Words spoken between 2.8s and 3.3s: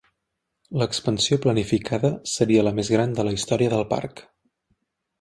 més gran de